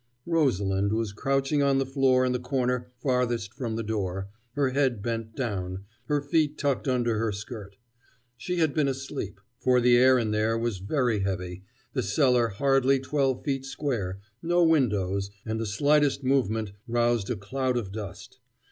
Rosalind 0.25 0.93
was 0.93 1.13
crouching 1.13 1.61
on 1.61 1.77
the 1.77 1.85
floor 1.85 2.25
in 2.25 2.31
the 2.31 2.39
corner 2.39 2.91
farthest 2.97 3.53
from 3.53 3.75
the 3.75 3.83
door, 3.83 4.29
her 4.53 4.71
head 4.71 5.03
bent 5.03 5.35
down, 5.35 5.85
her 6.05 6.19
feet 6.23 6.57
tucked 6.57 6.87
under 6.87 7.19
her 7.19 7.31
skirt. 7.31 7.75
She 8.35 8.55
had 8.55 8.73
been 8.73 8.87
asleep: 8.87 9.39
for 9.59 9.79
the 9.79 9.95
air 9.97 10.17
in 10.17 10.31
there 10.31 10.57
was 10.57 10.79
very 10.79 11.19
heavy, 11.19 11.65
the 11.93 12.01
cellar 12.01 12.47
hardly 12.47 12.97
twelve 12.99 13.43
feet 13.45 13.63
square, 13.63 14.19
no 14.41 14.63
windows, 14.63 15.29
and 15.45 15.59
the 15.59 15.67
slightest 15.67 16.23
movement 16.23 16.71
roused 16.87 17.29
a 17.29 17.35
cloud 17.35 17.77
of 17.77 17.91
dust. 17.91 18.39